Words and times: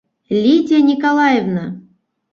Лидия 0.43 0.79
Николаевна! 0.89 1.65